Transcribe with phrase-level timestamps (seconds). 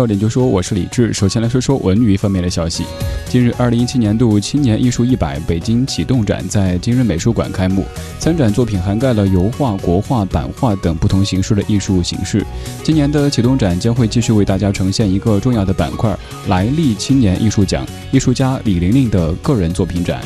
[0.00, 1.12] 到点就说，我是李志。
[1.12, 2.86] 首先来说说文娱方面的消息。
[3.28, 7.84] 近日，二零一七年度青年艺术一百北京启动展在今日美术馆开幕。
[8.18, 12.42] 参展作品涵盖了油画、国画、版画等不同形式的艺术形式。
[12.82, 20.22] 今年的启动展将会继续为大家呈现一个重要的板块——来历青年艺术奖，艺术家李玲玲的个人作品展。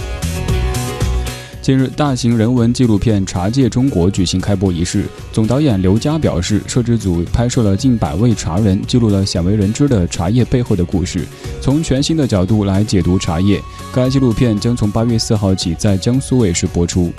[1.64, 5.06] 近日，大型人文纪录片《茶界中国》举行开播仪式。
[5.32, 11.26] 总导演刘佳表示，摄制组拍摄了近百位茶人，记录了鲜为人知的茶叶背后的故事，
[11.62, 13.58] 从全新的角度来解读茶叶。
[13.94, 17.10] 该纪录片将从八月四号起在江苏卫视播出。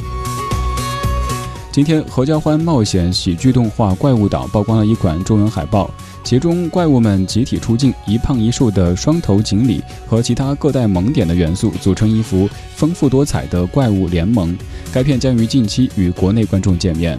[1.71, 5.89] 今天，合家欢冒险喜剧动画《怪物岛》曝光了一款中文海报。
[6.25, 14.57] 其中怪物们集体出镜，一胖一瘦的双头锦鲤和其他各带萌点的元素组成一幅丰富多彩的怪物联盟。
[14.91, 17.15] 该片将于近期与国内观众见面。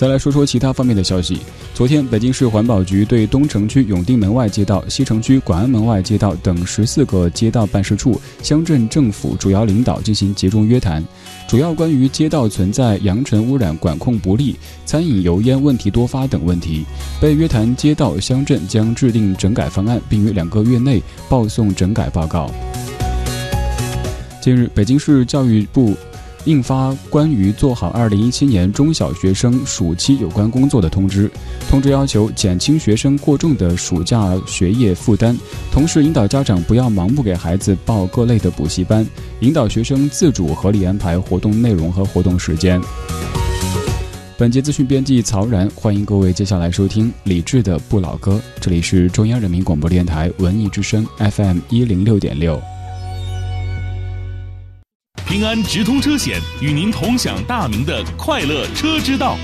[0.00, 1.40] 再来说说其他方面的消息。
[1.74, 11.04] 昨天，北京市环保局对东城区永定门外街道、西城区广安门外街道等十四个街道办事处、乡镇政府主要领导进行集中约谈，
[11.46, 14.56] 主要关于街道存在扬尘污染管控不力、
[14.86, 16.86] 餐饮油烟问题多发等问题。
[17.20, 22.50] 被约谈街道、乡镇将制定整改方案，并于两个月内报送整改报告。
[24.40, 25.94] 近日，北京市教育部。
[26.46, 31.30] 印发关于做好二零一七年中小学生暑期有关工作的通知，
[31.68, 35.36] 通知要求减轻学生过重的暑假学业负担，
[35.70, 39.06] 同时引导家长不要盲目给孩子报各类的补习班，
[39.40, 42.80] 引导学生自主合理安排活动内容和活动时间。
[44.38, 52.58] 本节资讯编辑曹然，欢迎各位接下来收听李志的不老歌，这里是中央人民广播电台文艺之声 FM 一零六点六。
[55.30, 59.38] 平安直通车险与您同享大明的快乐车之道。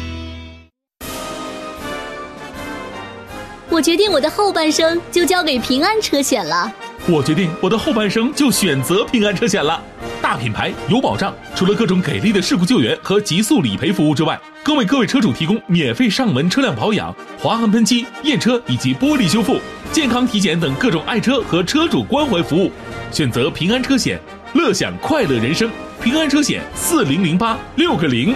[3.70, 6.72] 我决定我的后半生就交给平安车险了。
[7.06, 9.80] 我决定我的后半生就选择平安车险了。
[10.20, 19.60] 大品牌有保障，除了各种给力的事故救援和极速理赔服务之外，更为各位车主提供免费上门车辆保养、划痕喷漆、验车以及玻璃修复、
[19.92, 22.72] 健康体检等各种爱车和车主关怀服务。
[23.12, 24.20] 选择平安车险。
[24.56, 25.70] 乐享快乐人生，
[26.02, 28.34] 平安车险四零零八六个零。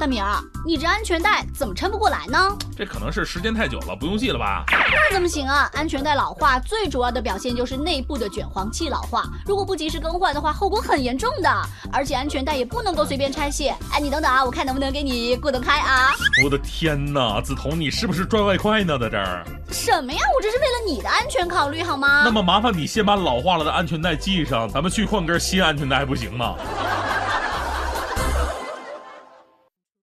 [0.00, 2.56] 大明儿，你这安全带怎么撑不过来呢？
[2.74, 4.64] 这可能是时间太久了，不用系了吧？
[4.70, 5.70] 那怎么行啊？
[5.74, 11.50] 安全带老化最主要的表现就是内部的卷簧器老化，如果不及时更换的话，后果很严重的。
[11.92, 13.76] 而且安全带也不能够随便拆卸。
[13.92, 16.12] 哎，你等等啊，我看能不能给你过得开啊？
[16.42, 18.98] 我的天哪，梓潼，你是不是赚外快呢？
[18.98, 19.44] 在这儿？
[19.70, 20.18] 什么呀？
[20.34, 22.22] 我这是为了你的安全考虑，好吗？
[22.24, 26.54] 那么麻烦你先把老化了的安全带系上，咱们去换根新安全带还不行吗？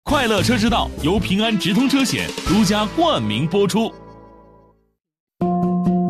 [0.07, 3.93] 快乐车之道由平安直通车险独家冠名播出。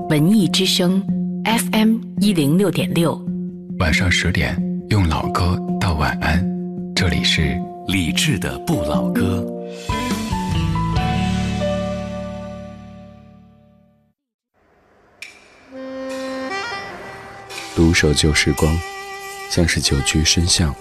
[0.07, 1.03] 文艺之声
[1.43, 3.19] ，FM 一零六点六，
[3.79, 4.55] 晚上十点
[4.91, 6.47] 用老歌道晚安。
[6.95, 9.43] 这里是李志的不老歌。
[17.75, 18.71] 独守旧时光，
[19.49, 20.71] 像是久居深巷。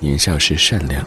[0.00, 1.06] 年少时善良。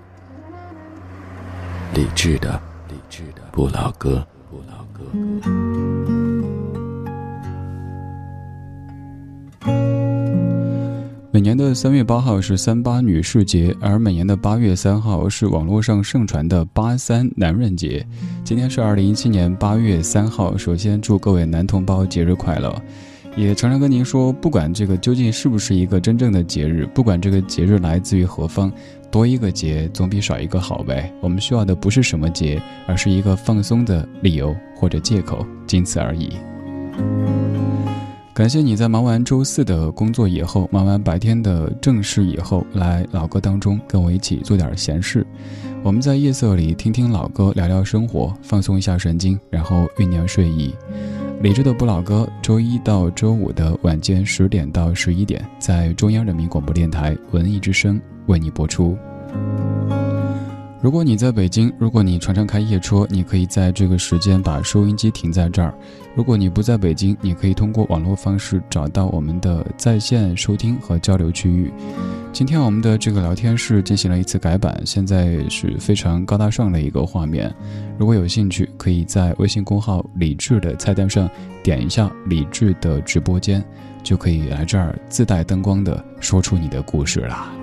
[2.11, 5.01] 理智的，理智的不老歌，不老歌。
[11.31, 18.05] 每年的三月八号是三八女士节，而每年的八月三号是网络上盛传的八三男人节。
[18.43, 22.75] 今天是二零一七年八月三号，首先祝各位男同胞节日快乐。
[23.35, 28.71] 也常常跟您说，不管这个究竟是不是一个真正的节日，不管这个节日来自于何方。
[29.09, 31.13] 多一个节总比少一个好呗。
[31.19, 36.29] 我们需要的不是什么节，而是一个放松的理由或者借口，仅此而已。
[38.33, 45.27] 感谢你在忙完周四的工作以后，忙完白天的正事以后，来老歌当中跟我一起做点闲事。
[45.83, 50.73] 我们在夜色里听听老歌，聊聊生活，放松一下神经，然后酝酿睡意。
[51.41, 58.95] 理智的不老歌，周一到周五的晚间十点到十一点，在中央人民广播电台文艺之声为你播出。
[60.81, 65.71] 如果你在北京，如果你常常开夜车，你可以在这个时间把收音机停在这儿。
[66.15, 71.71] 如果你不在北京，你可以通过网络方式找到我们的在线收听和交流区域。
[72.33, 77.53] 今天我们的这个聊天室进行了一次改版，现在是非常高大上的一个画面。
[77.99, 81.29] 如果有兴趣，可以在微信公号“李智”的菜单上
[81.61, 83.63] 点一下“李智”的直播间，
[84.01, 87.53] 就可以来这儿自带灯光的说出你的故事啦。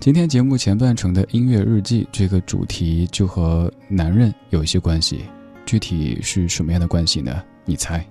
[0.00, 5.26] 今天节目前半程的音乐日记这个主题就和男人有一些关系，
[5.66, 7.30] 具体是什么样的关系呢？
[7.66, 8.02] 你猜？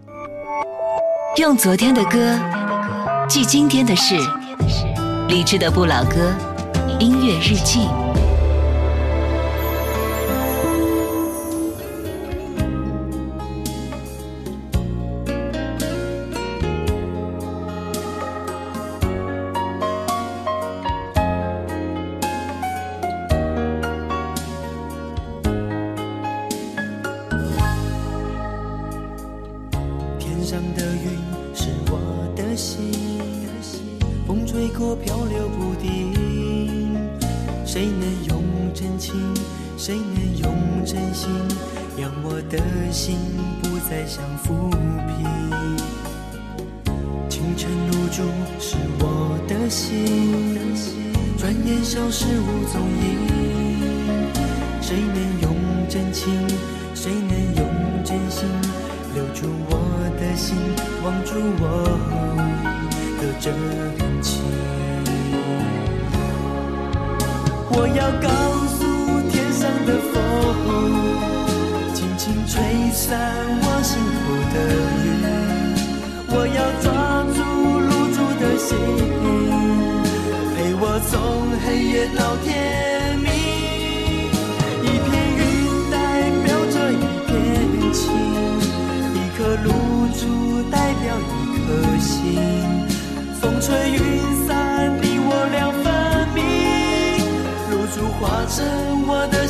[1.38, 2.40] 用昨天的歌
[3.28, 4.16] 记今天的事，
[5.30, 6.32] 理智的不老歌，
[7.00, 7.88] 音乐日记。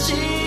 [0.10, 0.39] she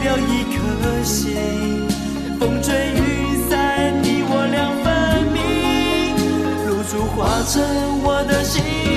[0.00, 1.36] 表一颗心。
[2.38, 5.38] 风吹雨散你我两分明。
[6.68, 8.89] 露珠化成我的心。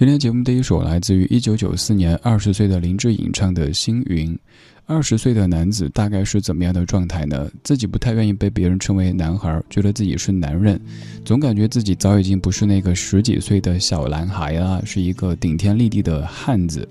[0.00, 4.32] 今天节目第一首来自于一九九四年二十岁的林志颖唱的《星云》。
[4.86, 7.50] 二十岁的男子大概是怎么样的状态呢？
[7.62, 10.80] 自己不太愿意被别人称为男孩，觉得自己是男人，
[11.22, 16.88] 总感觉自己早已经不是那个十几岁的小男孩了，是一个顶天立地的汉子。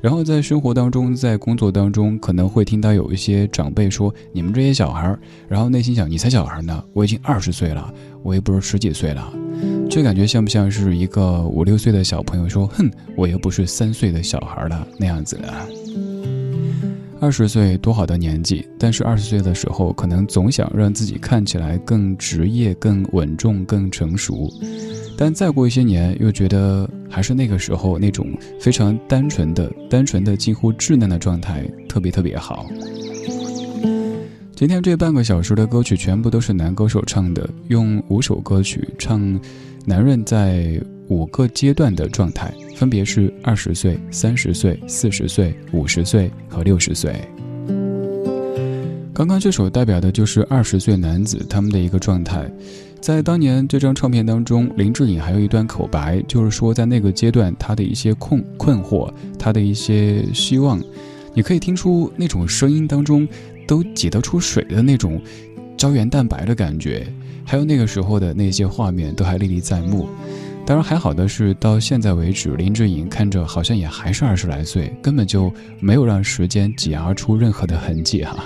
[0.00, 7.92] 然后在生活当中，在工作当中，可能会听到有一些长辈说：“你们这些小孩。”然后内心想：“你才小孩呢，我已经二十岁了，
[8.22, 9.32] 我也不是十几岁了。”
[9.90, 15.52] 这感觉像不像是一个五六岁的小朋友说：“哼，我又不是三岁的小孩了那样子的。”
[17.20, 24.50] 二十岁多好的年纪，但是二十岁的时候，可能总想让自己看起来更职业、更稳重、更成熟。
[25.16, 28.26] 但再过一些年，又觉得还是那个时候那种
[28.58, 32.66] 非常单纯的、单纯的、近乎稚嫩的状态特别特别好。
[34.56, 39.40] 今天这半个小时的歌曲全部都是男歌手唱的，用五首歌曲唱
[39.84, 47.12] 男人在五个阶段的状态，分别是二十岁、三十岁、四十岁、五十岁和六十岁。
[49.12, 52.48] 刚刚这首代表的就是二十岁男子他们的一个状态。
[53.00, 60.80] 在当年这张唱片当中，林志颖还有一段口白，就是说在那个阶段他的一些困困惑，他的一些希望，
[61.34, 63.26] 你可以听出那种声音当中
[63.66, 65.20] 都挤得出水的那种
[65.82, 67.04] 胶原蛋白的感觉，
[67.44, 70.08] 还有那个时候的那些画面都还历历在目。
[70.64, 78.44] 当然还好的是，到现在为止，林志颖看着好像也还是二十来岁，根本就没有让时间挤压出任何的痕迹哈。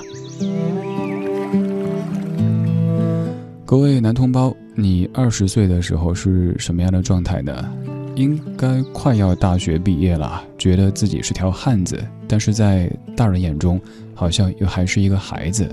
[3.66, 7.70] 各位男同胞，你二十岁的时候是什么样的状态呢？
[8.14, 13.78] 应该快要大学毕业了，觉得自己是条汉子，但是在大人眼中，
[14.14, 15.70] 好像又还是一个孩子。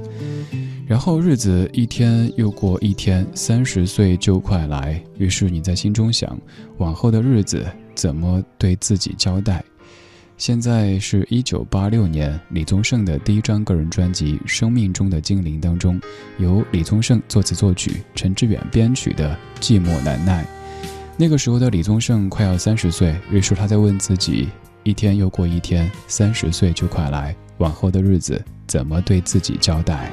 [0.86, 6.38] 然后日子一天又过一天，三十岁就快来，于是你在心中想，
[6.78, 9.64] 往后的日子怎么对自己交代？
[10.38, 16.00] 现在是一九八六年，李宗盛的第一张个人专辑《生命中的精灵》当中，
[16.38, 20.44] 由李宗盛作词作曲，陈志远编曲的《寂寞难耐》。
[21.16, 24.50] 那个时候的李宗盛快要三十岁，于是他在问自己：
[24.84, 30.12] 一天又过一天，三十岁就快来，往后的日子怎么对自己交代？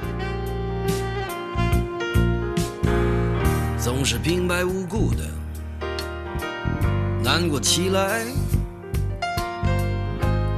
[3.82, 5.24] 总是平白无故的
[7.24, 8.26] 难过起来。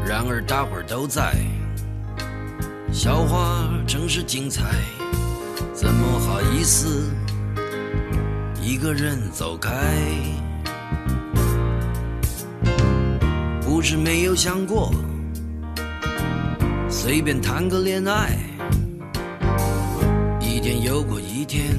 [0.05, 1.37] 然而大伙儿都在，
[2.93, 4.65] 笑话真是精彩，
[5.73, 7.09] 怎么好意思
[8.61, 9.71] 一个人走开？
[13.61, 14.93] 不是没有想过
[16.91, 18.37] 随便谈个恋爱，
[20.41, 21.79] 一天又过一天，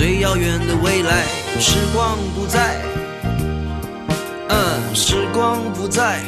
[0.00, 1.26] 最遥远的未来。
[1.60, 2.80] 时光不再，
[4.48, 6.22] 嗯，时光不再，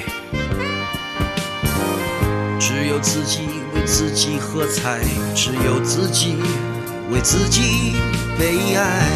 [2.60, 5.00] 只有自己为自己喝彩，
[5.34, 6.36] 只有自己
[7.10, 7.96] 为自己
[8.38, 9.08] 悲哀。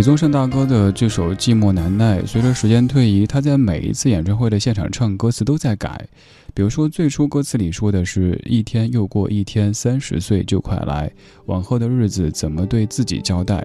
[0.00, 6.08] 李宗盛大哥的这首《寂寞难耐》，随着时间推移，他在每一次演唱会的现场唱歌词都在改。
[6.54, 11.12] 比如说，最初歌词里说的是一天又过一天，三十岁就快来，
[11.44, 13.62] 往后的日子怎么对自己交代？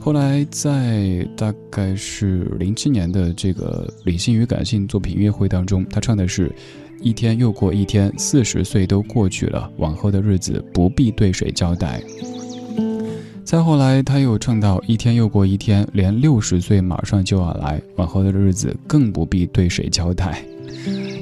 [0.00, 6.50] 后来在大概是零七年的这个理性与感性作品音乐会当中，他唱的是。
[7.02, 12.02] 一天又过一天，四十岁都过去了，往后的日子不必对谁交代。
[13.46, 20.44] 再后来，他又唱到一天又过一天，连六十岁马上就要来，往后的日子更不必对谁交代。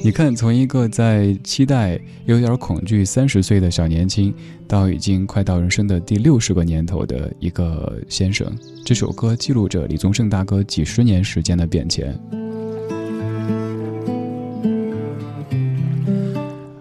[0.02, 4.34] 你看，从一个在期待、有点恐惧三十岁的小年轻，
[4.66, 8.50] 到已经快到人生的第六十个年头的一个先生，
[8.86, 12.18] 这首歌记录着李宗盛大哥几十年时间的变迁。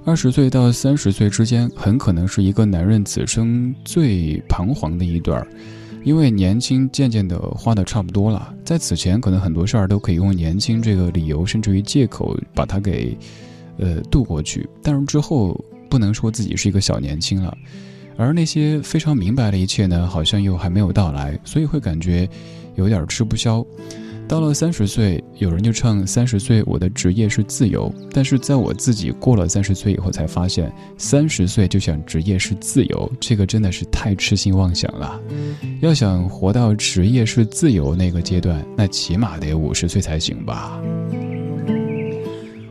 [0.06, 5.46] 二十岁到三十岁之间，很可能是一个男人此生最彷徨的一段
[6.04, 13.18] 因为年轻渐渐的花的差不多了，在此前可能很多事儿都可以用年轻这个理由，甚至于借口把它给，
[13.78, 15.58] 呃渡过去，但是之后
[15.90, 17.58] 不能说自己是一个小年轻了，
[18.18, 22.28] 而那些非常明白的一切呢，好像又还没有到来，所以会感觉
[22.76, 23.66] 有点吃不消。
[24.28, 35.22] 到了三十岁，有人就唱三十岁我的职业是自由，但是在我自己过了三十岁以后，才发现三十岁就想职业是自由，这个真的是太痴心妄想了。
[35.82, 40.82] 要想活到职业是自由那个阶段，那起码得五十岁才行吧。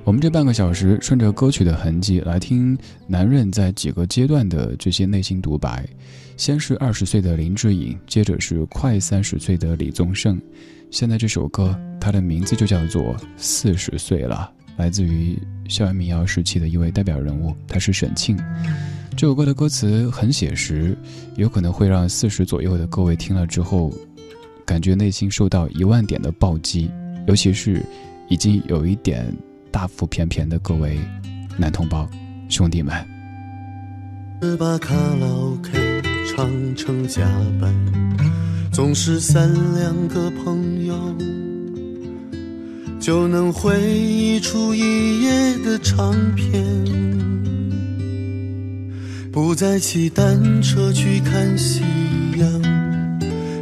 [0.05, 5.87] 我们这半个小时顺着歌曲的痕迹来听男人在几个阶段的这些内心独白，
[6.37, 10.41] 先是二十岁的林志颖，接着是快三十岁的李宗盛。
[10.93, 13.03] 现在这首歌，它的名字就叫做
[13.39, 18.39] 《四十岁了》，来自于校园民谣时期的一位代表人物，他是沈庆。
[19.17, 20.95] 这首歌的歌词很写实，
[21.37, 23.91] 有可能会让四十左右的各位听了之后，
[24.67, 26.91] 感觉内心受到一万点的暴击，
[27.27, 27.83] 尤其是
[28.29, 29.35] 已经有一点
[29.71, 30.99] 大腹便便的各位
[31.57, 32.07] 男同胞、
[32.51, 32.95] 兄弟们。
[34.59, 35.92] 把卡拉 OK
[36.35, 37.21] 唱成加
[37.61, 37.71] 班。
[38.73, 40.95] 总是三两个朋友
[42.99, 46.65] 就能回忆出一夜的长篇，
[49.31, 51.83] 不再骑单车去看夕
[52.39, 52.49] 阳，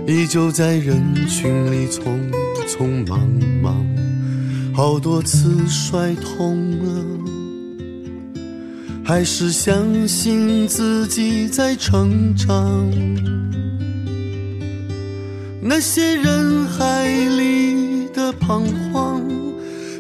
[0.07, 2.03] 依旧在人群里匆
[2.68, 3.29] 匆忙
[3.61, 3.85] 忙，
[4.73, 7.05] 好多次摔痛了，
[9.11, 12.88] 还是相信自己在成长。
[15.61, 19.20] 那些人海里的彷徨，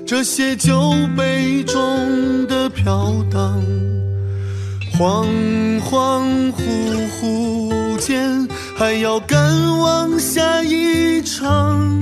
[0.06, 3.60] 这些酒杯中的飘荡，
[4.92, 5.26] 恍
[5.80, 8.46] 恍惚惚间
[8.76, 12.00] 还要赶往下一场。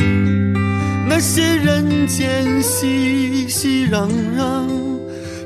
[1.08, 4.66] 那些人间熙熙攘攘，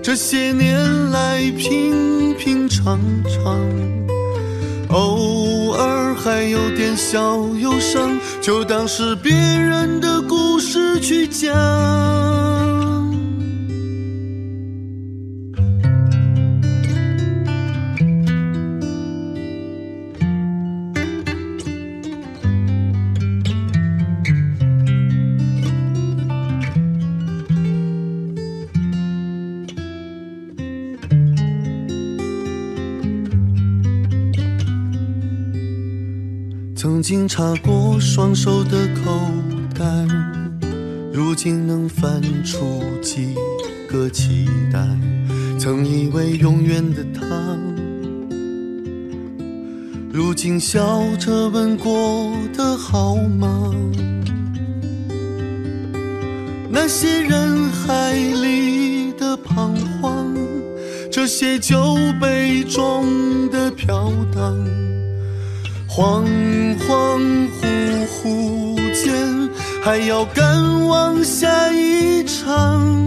[0.03, 3.57] 这些年来平平常常。
[4.89, 12.52] 偶尔还有点小忧伤，就当是别人的故事去讲。
[37.03, 39.11] 曾经插过双手的口
[39.77, 39.85] 袋，
[41.13, 43.35] 如今能翻出几
[43.89, 44.79] 个期待？
[45.59, 47.27] 曾以为永远的他，
[50.13, 53.75] 如今笑着问过得好吗？
[56.71, 60.33] 那些人海里的彷徨，
[61.11, 64.82] 这些酒杯中的飘荡。
[65.95, 66.25] 恍
[66.89, 67.21] 恍
[67.61, 69.13] 惚惚间，
[69.85, 73.07] 还要赶往下一场。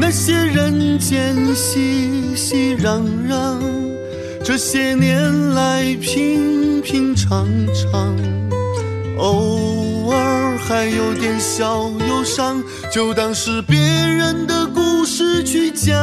[0.00, 3.58] 那些人间熙熙攘攘，
[4.42, 8.16] 这些年来平平常常。
[9.18, 15.94] 偶尔还有点小忧伤，就当是别人的故事去讲。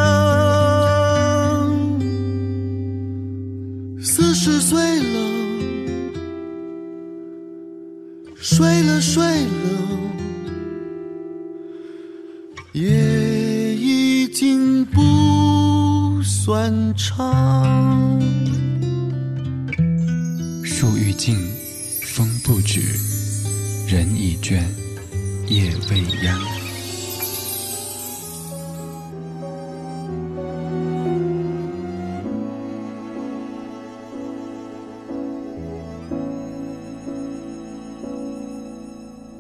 [3.99, 5.32] 四十岁了。
[8.55, 9.49] 睡了睡了，
[12.73, 18.21] 夜已经不算长。
[20.63, 21.35] 树欲静，
[22.03, 22.79] 风不止，
[23.87, 24.61] 人已倦，
[25.47, 26.62] 夜未央。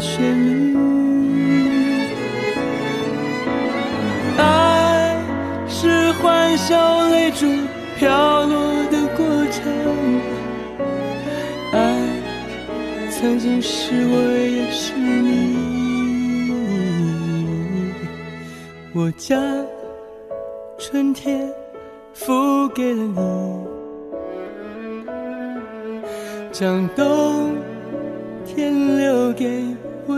[0.00, 0.76] 旋律，
[4.38, 5.22] 爱
[5.68, 7.46] 是欢笑泪珠
[7.98, 9.70] 飘落的过程，
[11.72, 11.78] 爱
[13.10, 14.16] 曾经是我，
[14.48, 15.60] 也是你。
[18.94, 19.38] 我将
[20.78, 21.48] 春天
[22.14, 23.66] 付给了你，
[26.50, 27.54] 将冬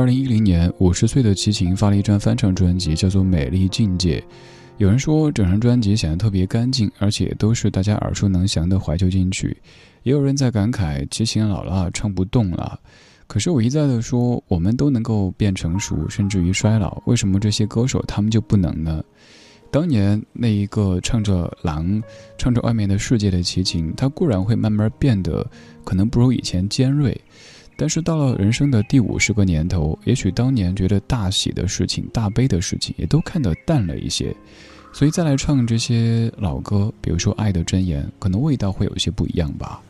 [0.00, 4.18] 二零一零年，五十岁的齐秦发了一张翻唱专辑，叫做《美丽境界》。
[4.78, 9.54] 有人说整张专辑显得特别干净，而且都是大家耳熟能详的怀旧金曲。
[10.02, 12.80] 也有人在感慨齐秦老了，唱不动了。
[13.26, 19.04] 可是我一再的说，我们都能够变成熟，甚至于衰老，为什么这些歌手他们就不能呢？
[19.70, 22.02] 当年那一个唱着狼、
[22.38, 25.46] 唱着外面的世界的齐秦，他固然会慢慢变得
[25.84, 27.20] 可能不如以前尖锐。
[27.80, 34.36] 但是到了人生的第五十个年头，也许当年觉得大喜的事情、大悲的事情，也都看得淡了一些，
[34.92, 39.80] 所以再来唱这些老歌，比如说《爱的箴言》，可能味道会有些不一样吧。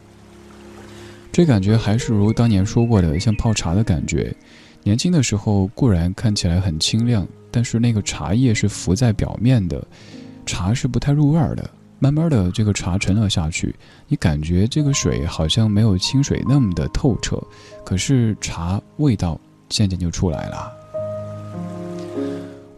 [1.32, 4.32] 这感觉还是如当年说过的，像泡茶的感觉。
[4.84, 9.84] 年轻的时候固然看起来很清亮，但是那个茶叶是浮在表面的，
[10.46, 11.68] 茶是不太入味儿的。
[12.02, 13.74] 慢慢的，这个茶沉了下去，
[14.08, 17.38] 你感觉这个水好像没有清水那么的透彻，
[17.84, 20.72] 可是茶味道渐渐就出来了。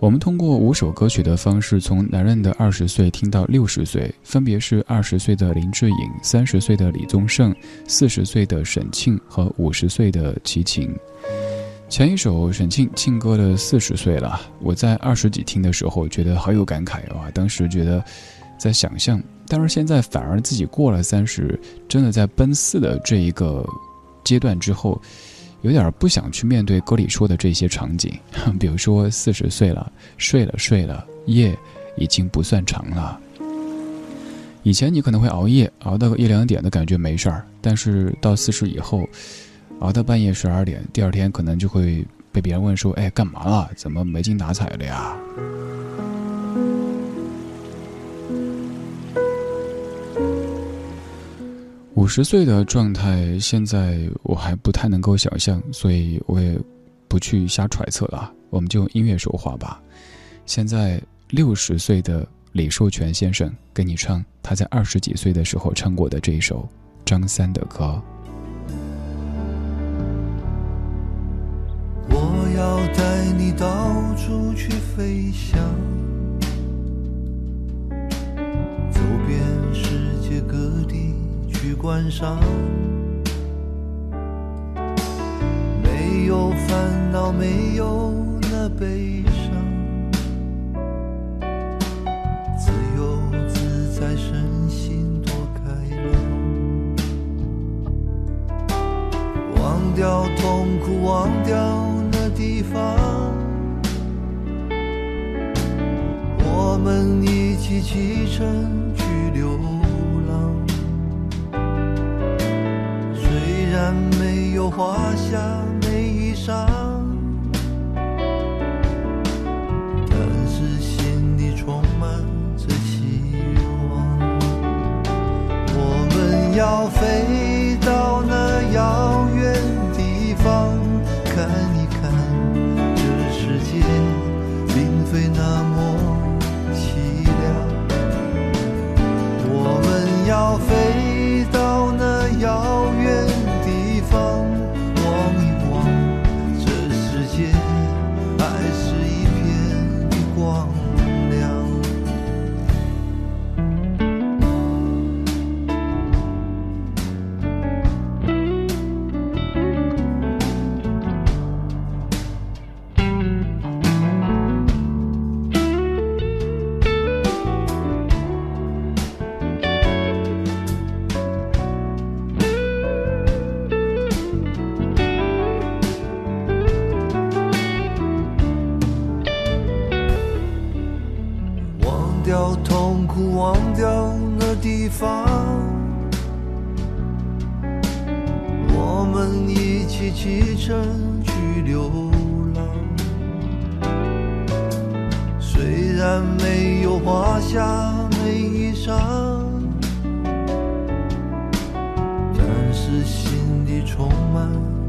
[0.00, 7.54] 我们通过五首歌曲的方式，从男人的二十岁听到六十岁，分别是二十岁的林志颖、三十岁的李宗盛、
[7.86, 10.92] 四十岁的沈庆和五十岁的齐秦。
[11.88, 17.30] 前一首沈庆庆歌的《四十岁了》，我在二十几听的时候觉得好有感慨哇！
[17.30, 18.02] 当时觉得
[18.62, 23.68] 在想象，但是现在反而自己过了三十，真的在奔四的这一个
[24.22, 25.02] 阶段之后，
[25.62, 28.16] 有点不想去面对歌里说的这些场景，
[28.60, 31.58] 比如说四十岁了，睡了睡了，夜
[31.96, 33.18] 已经不算长了。
[34.62, 39.04] 以前你可能会熬夜，熬到个一两点的感觉没事儿，但是到四十以后。
[39.80, 43.68] 熬到半夜十二点，第二天可能就会被别人问说：“哎，干嘛了？
[43.74, 45.16] 怎么没精打采的呀？”
[52.02, 56.58] 五十岁的状态，现在我还不太能够想象，所以我也
[57.06, 58.32] 不去瞎揣测了。
[58.50, 59.80] 我们就用音乐说话吧。
[60.44, 66.68] 现在六十岁的李寿全先生给你唱他在二十几岁的时候唱过的这一首
[67.04, 68.02] 张三的歌。
[72.08, 75.56] 我要带你到处去飞翔，
[78.90, 79.38] 走遍
[79.72, 79.91] 世
[81.82, 82.38] 去观赏，
[85.82, 88.14] 没有烦恼，没有
[88.52, 89.50] 那悲伤，
[92.56, 93.18] 自由
[93.48, 95.62] 自在，身心多开
[95.96, 96.14] 朗，
[99.60, 101.56] 忘掉痛苦，忘掉
[102.12, 102.28] 那。
[102.34, 102.80] 地方，
[106.38, 108.81] 我们一起启程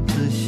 [0.08, 0.43] 的心。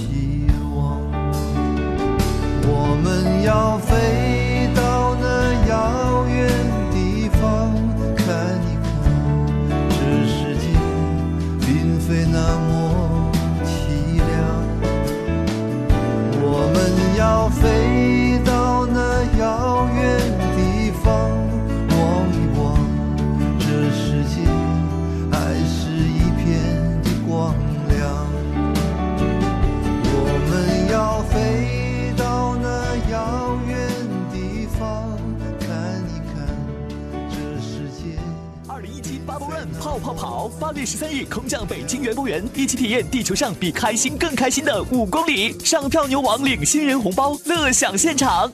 [40.59, 45.53] 八月十三日空降北京园博园，一起体验地球上比开心更开心的五公里。
[45.61, 48.51] 上票牛王领新人红包，乐享现场。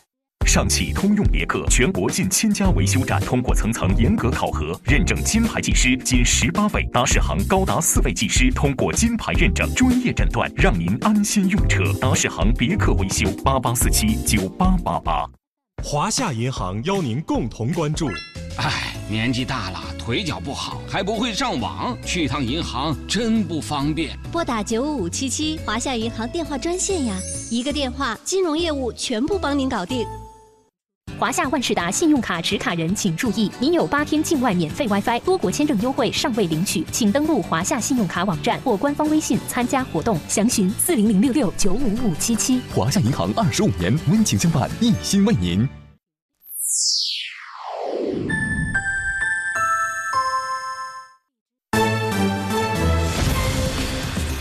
[0.47, 11.85] 上汽通用别克全国近千家维修站通过层层严格考核，认证金牌技师仅十八位，达世行高达四位技师通过金牌认证，专业诊断，让您安心用车。
[12.01, 15.25] 达世行别克维修八八四七九八八八。
[15.85, 18.09] 华夏银行邀您共同关注。
[18.57, 24.17] 哎，年纪大了，腿脚不好，还不会上网，去趟银行真不方便。
[24.31, 27.19] 拨打九五五七七华夏银行电话专线呀，
[27.51, 30.07] 一个电话，金融业务全部帮您搞定。
[31.23, 42.61] 华夏万事达信用卡持卡人请注意，您有八天境外免费 WiFi，多国签证优惠尚未领取，请登录华夏信用卡网站或官方微信参加活动，详询四零零六六九五五七七。
[42.75, 45.69] 华夏银行二十五年温情相伴，一心为您。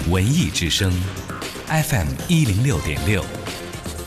[0.09, 0.91] 文艺之声
[1.67, 3.23] ，FM 一零六点六。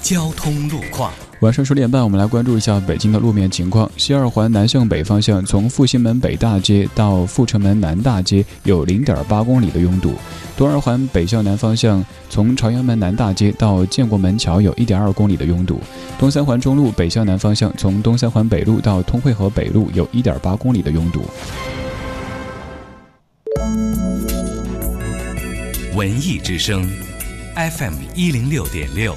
[0.02, 1.14] 交通路况。
[1.44, 3.90] 晚上十点半，我们来关注一下北京的路面情况。
[3.98, 10.14] 西二环南向北方向，从复兴门北大街到阜成门南大街有零点八公里的拥堵。
[10.56, 15.78] 东二环北向南方向，从朝阳门南大街到建国门桥有一点二公里的拥堵。
[16.18, 21.26] 东三环中路北向南方向，从东三环北路到通惠河北路有一点八公里的拥堵。
[25.94, 26.90] 文艺之声
[27.54, 29.14] ，FM 一零六点六，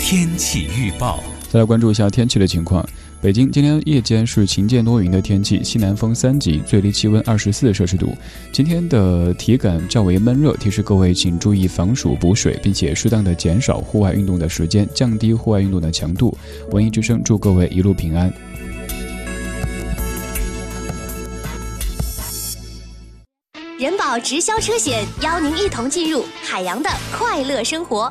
[0.00, 1.22] 天气预报。
[1.50, 2.84] 再来关注一下天气的情况。
[3.20, 8.16] 北京今天夜间是晴间多云的天气，西南风三级，最低气温二十四摄氏度。
[8.50, 16.34] 今天的体感较为闷热，提示各位请注意防暑补水，并且适当的减少户外运动的时间，降低户外运动的强度。
[16.70, 18.32] 文艺之声祝各位一路平安。
[23.78, 28.10] 人保直销车险邀您一同进入海洋的快乐生活。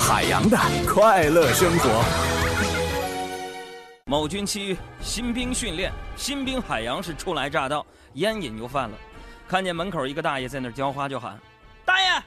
[0.00, 2.04] 海洋的快乐生活。
[4.04, 8.94] 某军区新兵训练，新兵海洋是初来乍到，烟瘾就犯了。
[9.48, 11.38] 看见门口一个大爷在那浇花，就喊
[11.84, 12.22] ：“大爷，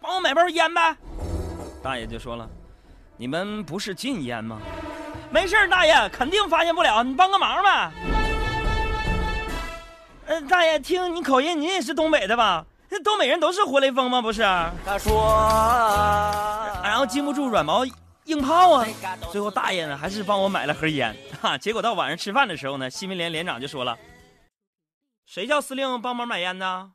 [0.00, 0.96] 帮我买包烟呗。”
[1.82, 2.48] 大爷就说了
[3.16, 4.60] ：“你们不是禁烟吗
[5.30, 7.90] ？”“没事大爷，肯定发现不了，你帮个忙呗。
[10.26, 14.20] ”“嗯，大爷，听你口音，你也是东北的吧？”这东北人都是活雷锋吗？
[14.20, 14.42] 不是，
[14.84, 15.34] 他说，
[16.84, 17.86] 然后禁不住软毛
[18.26, 18.86] 硬泡啊。
[19.30, 21.16] 最后大爷呢，还是帮我买了盒烟。
[21.40, 23.96] 哈，结果到晚上吃饭的时候呢，新民连连长就说了
[25.24, 26.90] ：“谁叫司令帮忙买烟呢？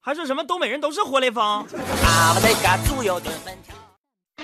[0.00, 1.66] 还说什么东北人都是活雷锋？”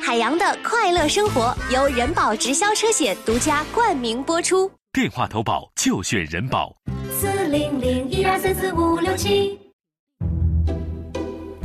[0.04, 4.68] 海洋的快乐生活由人保直销车险独家冠名播出。
[4.92, 6.74] 电话投保就选人保。
[7.12, 9.65] 四零零一二三四五六七。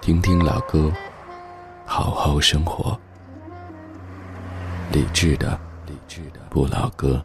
[0.00, 0.90] 听听老歌，
[1.84, 2.98] 好好生活。
[4.92, 7.22] 理智的，理智的不老歌。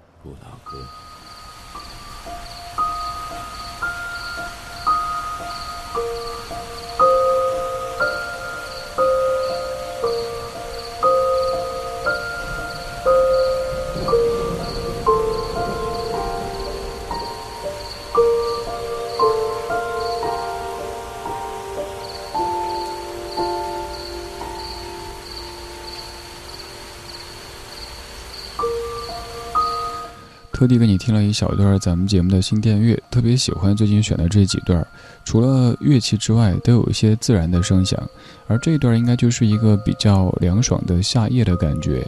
[30.55, 34.87] 特地给你听了一小段咱们节目的新电乐，特别喜欢最近选的这几段，
[35.25, 38.01] 除了乐器之外，都有一些自然的声响，
[38.47, 42.07] 而这一段应该就是一个比较凉爽的夏夜的感觉，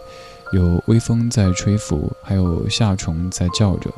[0.54, 3.92] 有微风在吹拂，还有夏虫在叫着。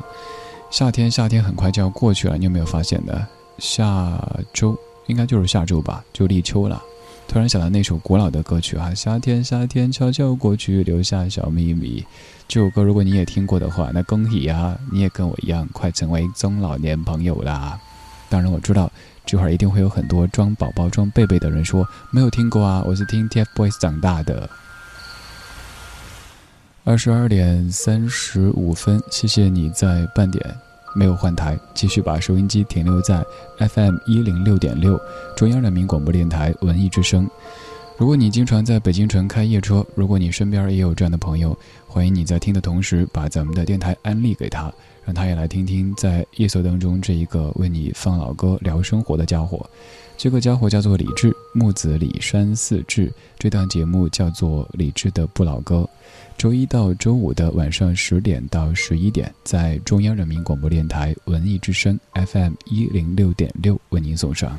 [0.68, 3.24] 夏天，夏天很快就要过去了，你有没有发现呢？
[3.58, 4.20] 下
[4.52, 4.76] 周
[5.06, 6.82] 应该就是下周吧，就立秋了。
[7.30, 12.04] 突然想到那首古老的歌曲啊，夏天，夏天悄悄过去，留下小秘密。
[12.48, 17.78] 这首歌如果你也听过的话，那恭喜啊，你也跟我一样，快成为中老年朋友啦！
[18.28, 18.90] 当然我知道，
[19.24, 24.50] 这会儿一定会有很多装宝宝、装贝贝的人说没有听过啊，我是听 TFBOYS 长大的。
[26.82, 30.44] 二十二点三十五分，谢谢你在半点
[30.94, 33.24] 没有换台，继续把收音机停留在
[33.58, 35.00] FM 一零六点六，
[35.36, 37.28] 中央人民广播电台文艺之声。
[37.96, 44.72] 如果你经常在北京城开夜车，如果你身边也有这样的朋友，欢迎你在听的同时把咱们的电台安利给他，
[45.04, 49.68] 让他也来听听在夜色当中这一个为你放老歌聊生活的家伙。
[50.16, 53.12] 这个家伙叫做李志，木子李山四志。
[53.38, 55.86] 这档节目叫做李志的不老歌，
[56.40, 64.58] 周一到周五的晚上十点到十一点，在中央人民广播电台文艺之声 FM 一零六点六为您送上。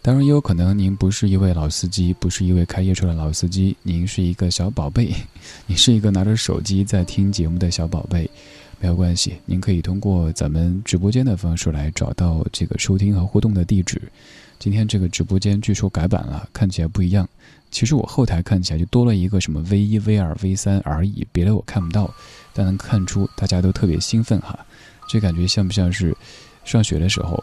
[0.00, 5.12] 当然，也有可能您不是一位老司机，不是一位开夜车的老司机，您是一个小宝贝，
[5.66, 8.30] 你是一个拿着手机在听节目的小宝贝，
[8.78, 14.00] 没有关系，您可以通过咱们直播间的方式来找到这个收听和互动的地址。
[14.60, 17.28] 今天这个直播间据说改版了，看起来不一样。
[17.72, 22.08] 其实我后台看起来就多了一个什么 V 一、V 二、V 三而已，别的我看不到，
[22.52, 24.56] 但能看出大家都特别兴奋哈。
[25.08, 26.16] 这感觉像不像是
[26.64, 27.42] 上学的时候？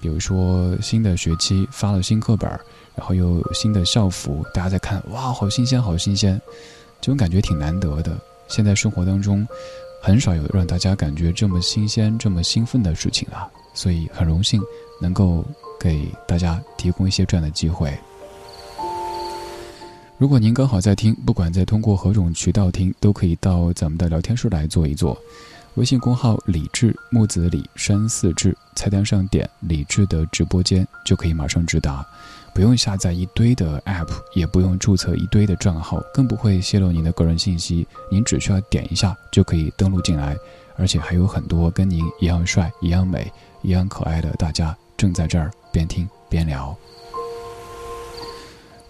[0.00, 2.48] 比如说新的学期发了新课本，
[2.94, 6.40] 然后又有新的校服，大家在看，哇，好新鲜，好新鲜，
[7.02, 8.18] 这种感觉挺难得的。
[8.48, 9.46] 现在生活当中，
[10.02, 14.60] 很少有让大家感觉这么新鲜、这么兴奋的事情啊，所以很荣幸
[15.02, 15.44] 能够
[15.78, 17.92] 给大家提供一些这样的机会。
[20.20, 25.18] 如果您刚好在听，不管在通过何种渠道听，都可以到咱们的聊天室来坐一坐。
[25.76, 32.06] 微信公号李志木子李山寺志，菜单上点李志的直播间就可以马上直达，
[32.54, 37.86] 不用下载一堆的 app，也不用注册一堆的账号，更不会泄露您的个人信息。
[38.12, 40.36] 您只需要点一下就可以登录进来，
[40.76, 46.76] 而且还有很多跟您一样帅、一样美、一样可爱的大家正在这儿边听边聊。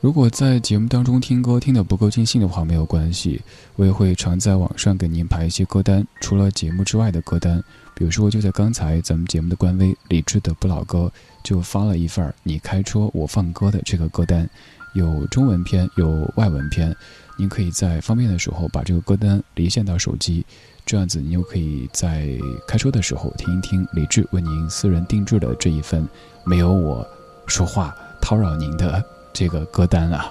[0.01, 3.38] 如果在节目当中听歌听得不够尽兴的话，没有关系，
[3.76, 7.62] 我也会常在网上给您排一些歌单，除了节目之外的歌单。
[7.94, 11.12] 比如说，就在刚才咱们节目的官微“理智的不老歌”
[11.44, 14.48] 就发了一份“你开车我放歌”的这个歌单，
[14.94, 16.96] 有中文篇，有外文篇。
[17.36, 20.46] 您可以在方便的时候把这个歌单离线到手机，
[20.86, 22.26] 这样子您又可以在
[22.66, 26.09] 开车的时候听一听李智为您私人定制的这一份
[26.42, 27.07] 没有我
[27.46, 29.19] 说话叨扰您的。
[29.33, 30.31] 这个歌单啊，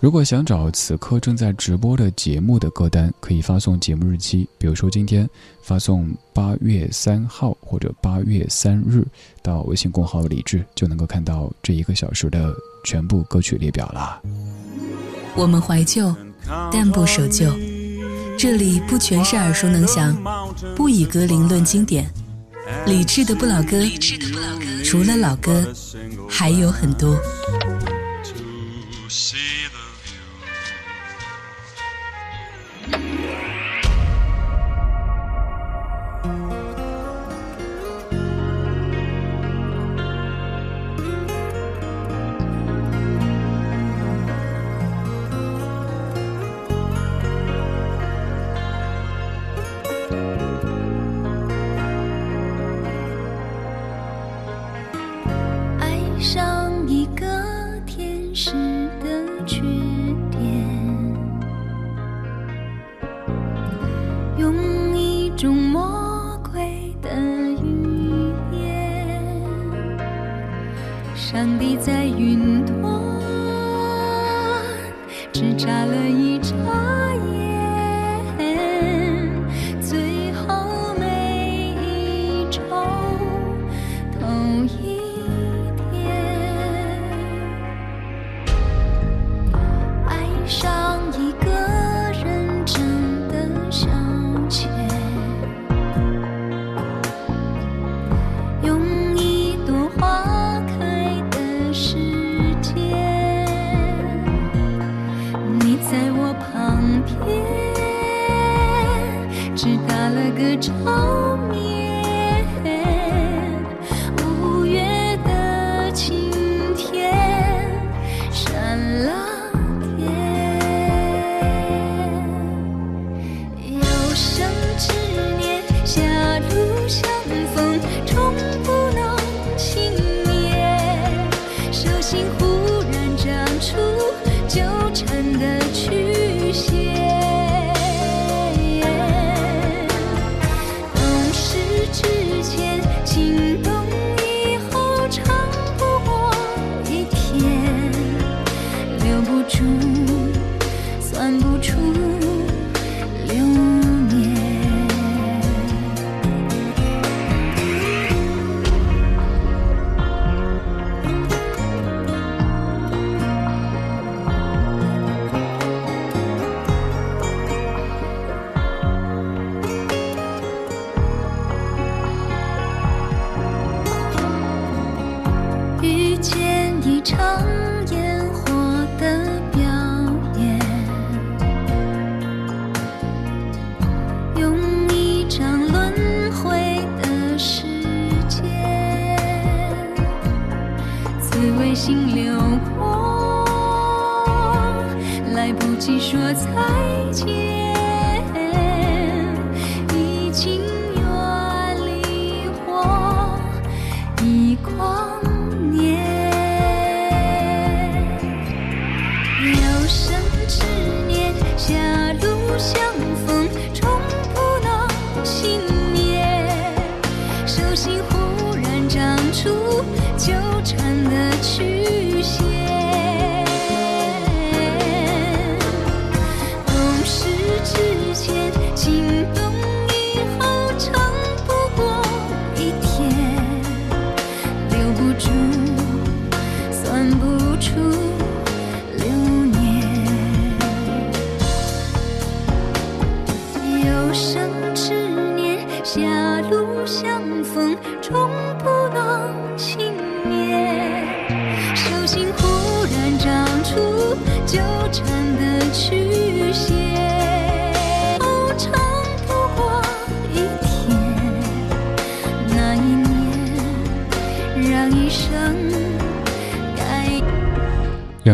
[0.00, 5.28] 如果想找此刻正在直播的节目的歌单，可以发送节目日期，比如说今天
[5.62, 9.04] 发送八月三号或者八月三日
[9.42, 12.52] 到微信公号李智，就能够看到这一个小时的
[12.84, 14.20] 全部歌曲列表啦。
[15.34, 16.14] 我们怀旧，
[16.72, 17.52] 但不守旧，
[18.38, 20.16] 这里不全是耳熟能详，
[20.76, 22.08] 不以歌龄论经典。
[22.86, 23.82] 理智的不老歌，
[24.84, 25.64] 除了老歌，
[26.28, 27.16] 还有很多。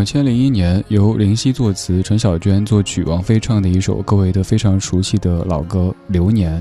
[0.05, 6.61] 两千零一年，由林夕作词、陈小娟作曲、王菲唱的一首各位都非常熟悉的老歌《流年》，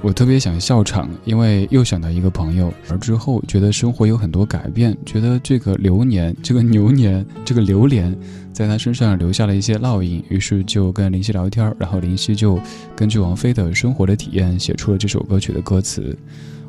[0.00, 8.16] 我特别想笑场，因为又想到一个朋友，而之后觉得生活有很多改变，觉得这个流年、这个牛年、这个榴莲，
[8.50, 12.58] 在他身上留下了一些烙印，于是就跟林夕聊天，然后林夕就
[12.96, 16.16] 根据王菲的生活的体验写出了这首歌曲的歌词。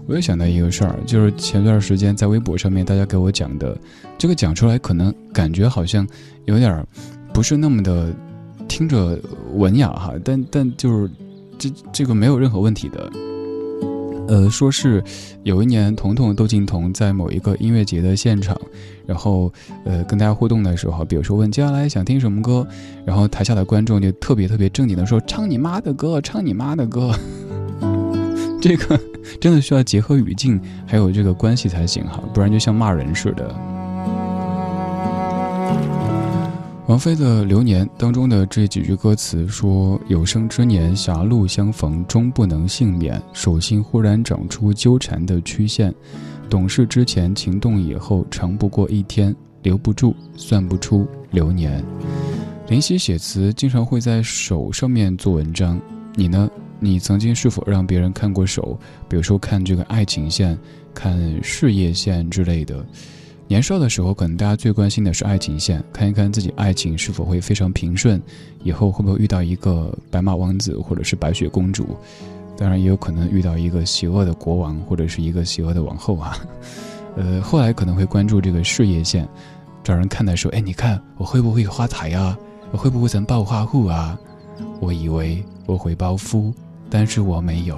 [0.07, 3.77] 我也想到一个事儿，就是前段时间在微博上面大家给我讲的，
[4.17, 6.05] 这个讲出来可能感觉好像
[6.45, 6.85] 有点儿
[7.33, 8.13] 不是那么的
[8.67, 9.17] 听着
[9.53, 11.09] 文雅哈，但但就是
[11.57, 13.09] 这这个没有任何问题的。
[14.27, 15.03] 呃，说是
[15.43, 18.59] 有一年彤彤窦靖童在某一个音乐节的现场，
[19.05, 19.51] 然后
[19.83, 22.65] 呃跟大家互动的时候，比如说问接下来想听什么歌，
[23.05, 27.13] 然后台下的观众就特别特别正经的说唱你妈的歌，唱你妈的歌。
[28.61, 28.97] 这个
[29.39, 33.53] 真的需要结合语境，还有这个关系才行哈，不然就像骂人似的。
[36.87, 45.93] 王菲的《流年》当中的这几句歌词说：“有生之年狭路相逢终不能幸免，手心忽然长出纠缠的曲线，
[46.49, 49.33] 懂事之前情动以后长不过一天，
[49.63, 51.83] 留不住算不出流年。”
[52.67, 55.79] 林夕写词经常会在手上面做文章，
[56.15, 56.49] 你呢？
[56.83, 58.75] 你曾经是否让别人看过手？
[59.07, 60.57] 比如说看这个爱情线、
[60.95, 62.83] 看事业线之类的。
[63.47, 68.19] 年少的时候，可能大家最关心的是爱情线，看一看自己爱情是否会非常平顺，
[68.63, 71.95] 以后会不会遇到一个白马王子或者是白雪公主。
[72.57, 76.35] 当然，也有可能遇到一个邪恶的国王或者是一个邪恶的王后啊。
[77.15, 79.27] 呃，后来可能会关注这个事业线，
[79.83, 82.35] 找人看的时候，哎，你看我会不会发财呀？
[82.71, 84.17] 我会不会成暴发户啊？
[84.79, 86.53] 我以为我会暴富。
[86.91, 87.75] 但是我没有。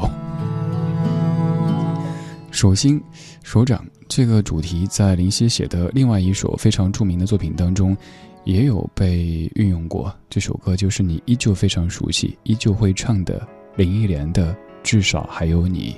[2.51, 3.01] 手心、
[3.43, 7.95] 手掌这个主题，在林夕写的另外一首非常著名的作品当中，
[8.43, 10.13] 也有被运用过。
[10.29, 14.53] 这首歌就是你依旧非常熟悉、依旧会唱的林忆莲的
[14.83, 15.95] 《至少还有你》。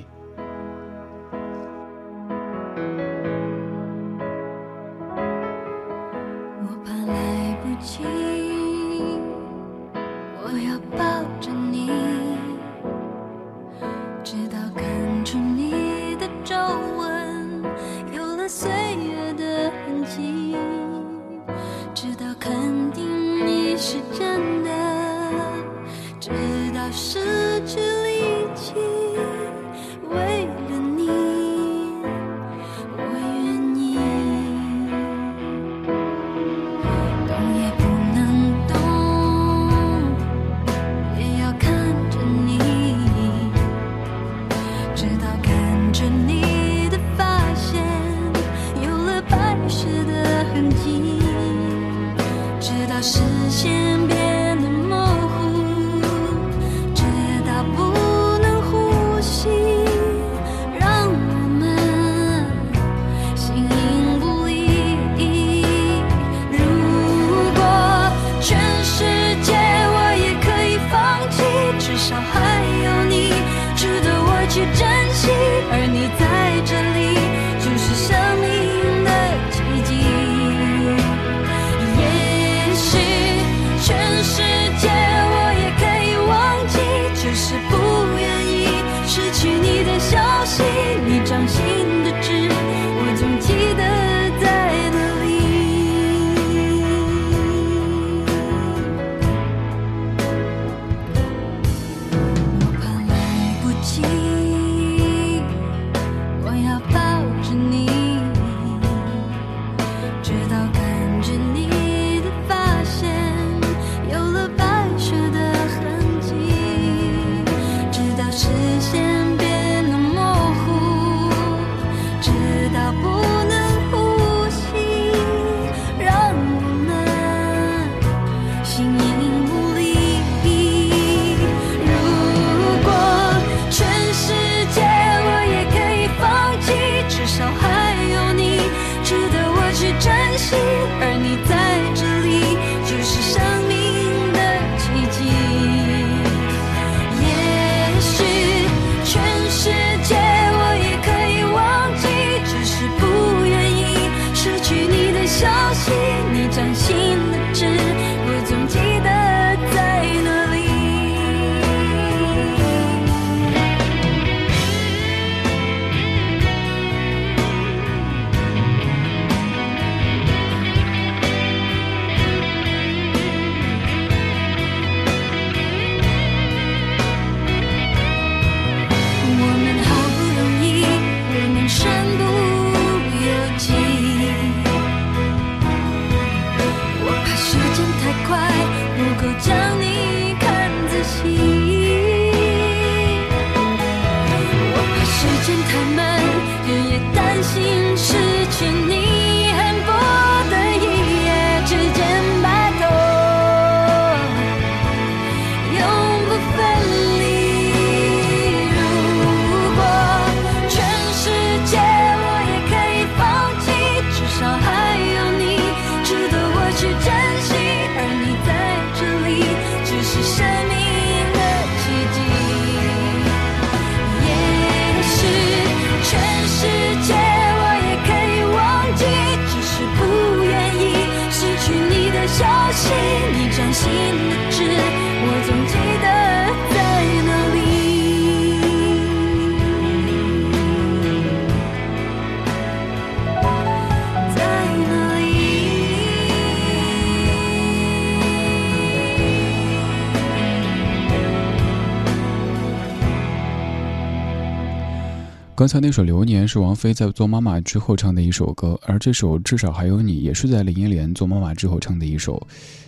[255.66, 262.40] 刚才那首《流年》是王菲在做妈妈之后唱的一首歌，而这首《至少还有你》也是在林忆莲做妈妈之后唱的一首。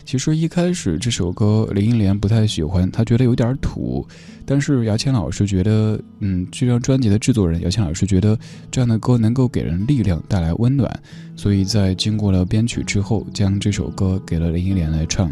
[0.05, 4.07] 其实一开始这首歌林忆莲不太喜欢，她觉得有点土，
[4.45, 8.37] 但是姚谦老师觉得，嗯，这张专辑的制作人姚谦老师觉得
[8.69, 10.87] 这样的歌能够给人力量，带来温暖，
[11.35, 15.31] 所以在经过了编曲之后，将这首歌给了林忆莲来唱。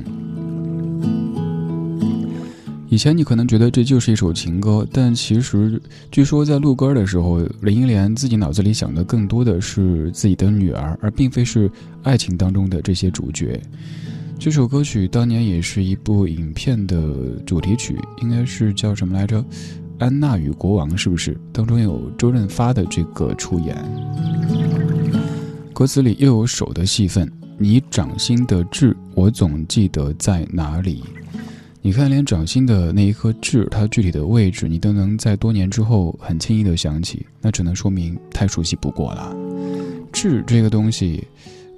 [2.87, 5.81] 以前你可能觉得这就是一首情歌，但其实
[6.11, 11.69] 据说在录歌的时候，林忆莲自己脑子里想的更多的是自己的女儿，而并非是
[12.03, 13.59] 爱情当中的这些主角。
[14.37, 16.97] 这首歌曲当年也是一部影片的
[17.45, 19.41] 主题曲，应该是叫什么来着？
[19.97, 21.35] 《安娜与国王》是不是？
[21.51, 23.75] 当中有周润发的这个出演。
[25.73, 31.01] 歌词里又有手的戏份，你掌心的痣，我总记得在哪里。
[31.85, 39.37] 你看，连掌心的那一颗痣，它具体的位置，你都能在多年之后很轻易的想起，那只能说明太熟悉不过了。
[40.11, 41.23] 痣这个东西，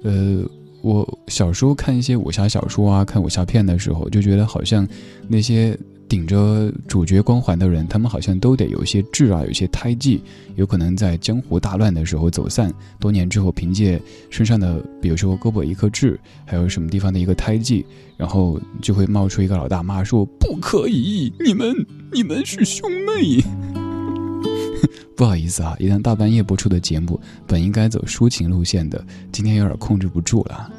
[0.02, 0.42] 呃，
[0.80, 4.88] 我小时候看一些武侠小说啊，看武侠片的时候，就觉得好像
[5.28, 5.78] 那些
[6.08, 10.22] 顶着主角光环的人，他们好像都得有一些痣啊，有一些胎记，
[10.56, 14.00] 有可能在江湖大乱的时候走散，多年之后凭借
[14.30, 17.84] 身上的，比如说胳膊一颗痣，还有什么地方的一个胎记，
[18.16, 21.74] 然后就会冒出一个老大妈说：“不可以，你们
[22.12, 23.42] 你们是兄妹。”
[25.14, 30.70] 不好意思啊，一旦大半夜播出的节目，本应该走抒情路线的，今天有点控制不住了。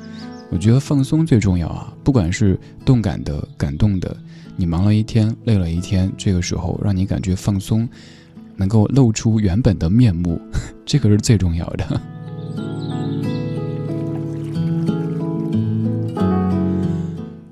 [0.49, 4.17] 我觉得放松最重要啊，不管是动感的、感动的，
[4.59, 7.87] 你忙了一天、累了一天，这个时候让你感觉放松，
[8.57, 10.37] 能够露出原本的面目，
[10.85, 11.87] 这个是最重要的。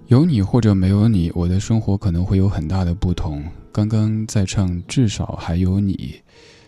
[0.08, 3.42] 有你或者没有你，我的生活可能会有很大的不同。
[3.72, 5.94] 刚刚在唱《至少还有你》，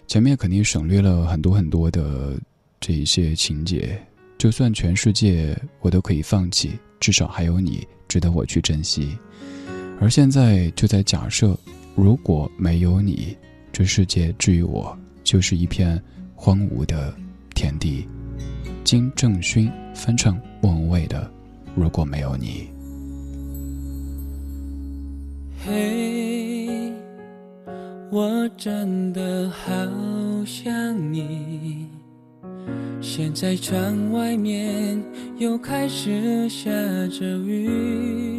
[0.08, 2.40] 前面肯定省略了很多很多的
[2.80, 4.02] 这一些情节。
[4.38, 9.18] 就算全世界我都可以放弃，至少还有你值得我去珍惜。
[10.02, 11.58] 而现在就在假设，
[11.94, 13.36] 如果没有你，
[13.72, 16.02] 这世界至于我就是一片
[16.36, 17.14] 荒芜的
[17.54, 18.08] 田地。
[18.86, 21.22] 金正勋翻唱莫文蔚的
[21.76, 22.70] 《如果没有你》。
[25.66, 26.94] 嘿，
[28.10, 29.68] 我真的好
[30.46, 31.86] 想你。
[33.02, 35.00] 现在窗外面
[35.38, 36.72] 又开始下
[37.10, 38.39] 着雨，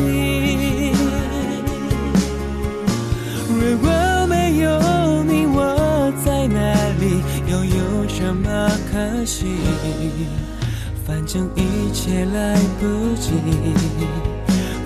[3.61, 3.87] 如果
[4.27, 9.45] 没有你，我在哪里，又有什么可惜？
[11.05, 13.33] 反正一切来不及。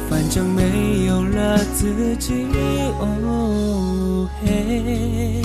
[0.09, 2.33] 反正没有了自己，
[2.99, 5.41] 哦嘿，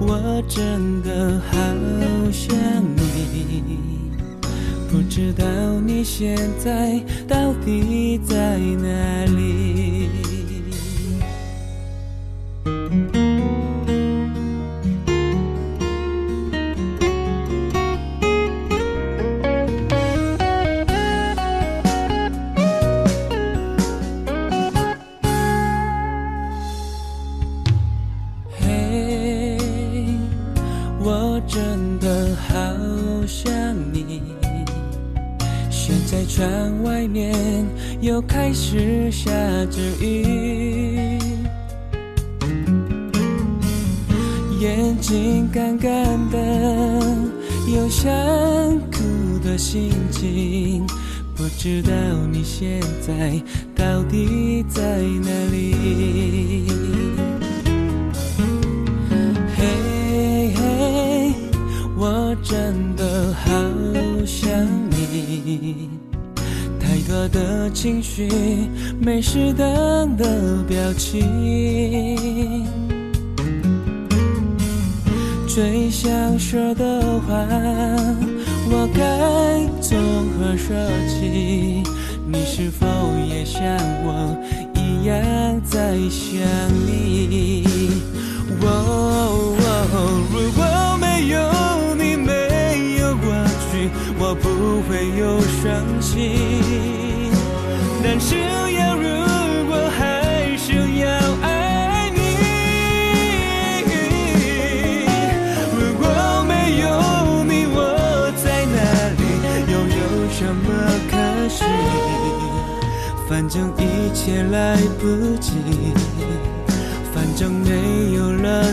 [0.00, 1.56] 我真的好
[2.32, 2.56] 想
[2.96, 3.78] 你，
[4.90, 5.44] 不知道
[5.86, 10.03] 你现在到底在哪里。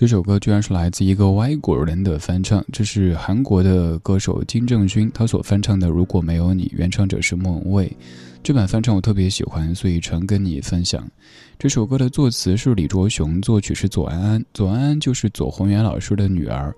[0.00, 7.96] 这首歌居然是来自一个外国人的翻唱，这是韩国的歌手金正勋他所翻唱的《如果没有你》，原唱者是莫文蔚。
[8.42, 11.06] 这版翻唱我特别喜欢，所以常跟你分享。
[11.58, 14.42] 这首歌的作词是李卓雄，作曲是左安安。
[14.54, 16.74] 左安安就是左宏元老师的女儿。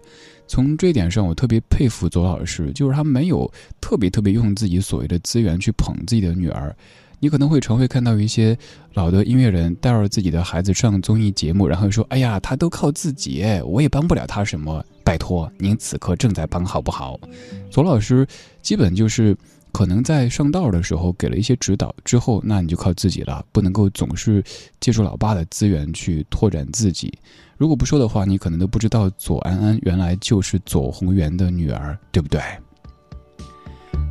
[0.49, 3.49] 从这点上，我特别佩服左老师，就是他没有
[3.81, 6.75] 特别特别用自己所谓的资源去捧自己的女儿。
[7.23, 8.59] 你可能会常会看到一些
[8.95, 17.17] 老的音乐人带着自己的孩子上综艺节目，然后说：“哎呀，他都靠自己，我也帮不了他什么。”拜托，您此刻正在帮，好不好？
[17.71, 18.27] 左老师
[18.61, 19.37] 基本就是。
[19.75, 24.45] 可能在上道的时候给了一些指导之后，那你就靠自己了，不能够总是
[24.81, 27.11] 借助老爸的资源去拓展自己。
[27.57, 32.39] 如果不说的话，你可能都不知道左安安原来就是左宏元的女儿，对不对？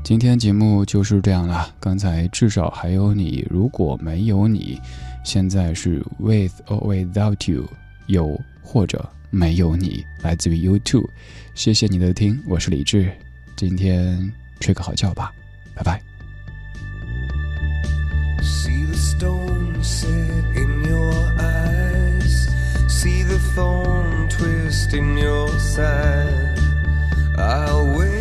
[0.03, 1.73] 今天节目就是这样了。
[1.79, 4.79] 刚才至少还有你，如果没有你，
[5.23, 7.65] 现在是 with or without you，
[8.07, 11.07] 有或者没有你，来自于 you too。
[11.53, 13.11] 谢谢你的听，我是李志，
[13.55, 15.31] 今天睡个好觉吧。
[15.73, 16.01] 拜拜。
[18.41, 20.17] See the stone set
[20.55, 22.49] in your eyes,
[22.89, 26.59] see the thorn twist in your side.
[27.37, 28.20] I'll wait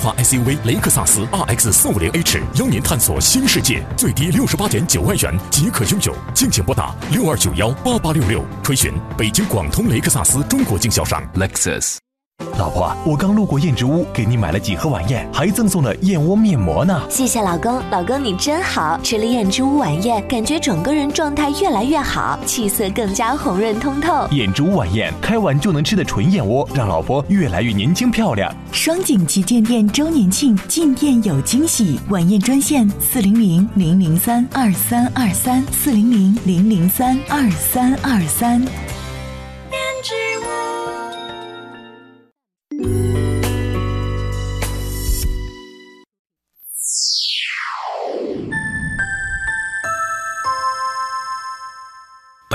[0.00, 11.98] 华 SUV 雷克萨斯 RX 四五零 H 邀您探索新世界，最低六十八点九万元即可拥有，敬请拨打六二九幺八八六六垂询北京广通雷克萨斯中国经销商 Lexus。
[12.60, 17.00] 老婆，我刚路过燕之屋，给你买了几盒晚宴，还赠送了燕窝面膜呢。
[17.08, 19.00] 谢谢老公，老公你真好。
[19.02, 24.28] 吃了燕之屋晚宴，感觉整个人状态越来越好，气色更加红润通透。
[24.32, 28.54] 燕之屋晚宴，开碗就能吃的纯燕窝，让老婆越来越年轻漂亮。
[28.72, 38.62] 双井旗舰店周年庆，进店有惊喜，晚宴专线四零零零零三二三二三四零零零零三二三二三。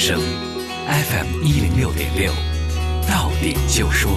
[0.00, 0.18] 声
[0.88, 2.32] ，FM 一零六点六，
[3.06, 4.10] 到点就说。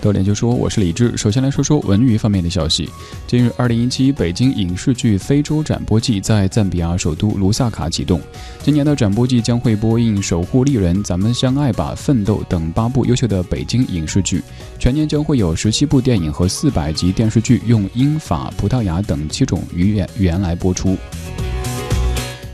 [0.00, 1.14] 到点就说，我是李志。
[1.14, 2.88] 首先来说说文娱方面的消息。
[3.26, 8.18] 近日，二零一七北京影视剧非洲展播季在赞比亚首都卢萨卡启动。
[8.62, 14.42] 今年的展播季将会播映《守护丽人》《咱们相爱吧》《奋斗》等八部优秀的北京影视剧，
[14.78, 20.96] 全年将会有十七部电影和四百集电视剧用英法葡萄牙等七种语言语言来播出。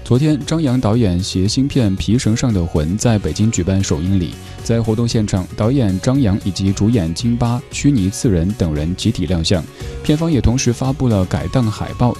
[0.05, 4.35] 昨天，张扬导演携新片《皮绳上的魂》在北京举办首映礼。
[4.63, 9.65] 在活动现场，导演张扬以及主演金巴、虚拟次仁等人集体亮相。
[10.03, 12.13] 片方也同时发布了改档海报。